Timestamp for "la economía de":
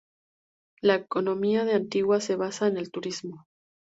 0.81-1.75